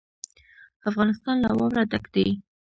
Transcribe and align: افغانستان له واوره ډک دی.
افغانستان 0.89 1.35
له 1.45 1.49
واوره 1.57 1.83
ډک 1.91 2.05
دی. 2.13 2.27